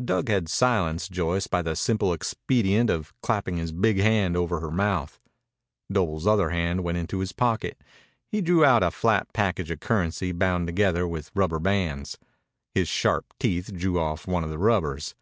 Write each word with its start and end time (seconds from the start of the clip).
Dug 0.00 0.28
had 0.28 0.48
silenced 0.48 1.10
Joyce 1.10 1.48
by 1.48 1.62
the 1.62 1.74
simple 1.74 2.12
expedient 2.12 2.90
of 2.90 3.12
clapping 3.22 3.56
his 3.56 3.72
big 3.72 3.96
hand 3.98 4.36
over 4.36 4.60
her 4.60 4.70
mouth. 4.70 5.18
Doble's 5.90 6.28
other 6.28 6.50
hand 6.50 6.84
went 6.84 6.96
into 6.96 7.18
his 7.18 7.32
pocket. 7.32 7.76
He 8.30 8.40
drew 8.40 8.64
out 8.64 8.84
a 8.84 8.92
flat 8.92 9.26
package 9.32 9.68
of 9.72 9.80
currency 9.80 10.30
bound 10.30 10.68
together 10.68 11.08
with 11.08 11.32
rubber 11.34 11.58
bands. 11.58 12.18
His 12.72 12.86
sharp 12.86 13.34
teeth 13.40 13.72
drew 13.76 13.98
off 13.98 14.28
one 14.28 14.44
of 14.44 14.50
the 14.50 14.58
rubbers. 14.58 15.16